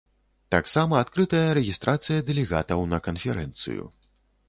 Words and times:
Таксама 0.55 0.93
адкрытая 1.03 1.43
рэгістрацыя 1.59 2.25
дэлегатаў 2.33 2.85
на 2.95 3.05
канферэнцыю. 3.11 3.83